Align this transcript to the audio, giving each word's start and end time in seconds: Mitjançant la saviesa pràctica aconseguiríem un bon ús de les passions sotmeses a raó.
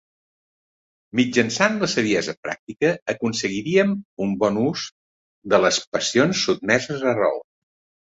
Mitjançant 1.17 1.75
la 1.81 1.89
saviesa 1.91 2.33
pràctica 2.47 2.89
aconseguiríem 3.13 3.91
un 4.27 4.33
bon 4.45 4.57
ús 4.63 4.87
de 5.55 5.61
les 5.67 5.79
passions 5.97 6.41
sotmeses 6.47 7.05
a 7.13 7.15
raó. 7.21 7.39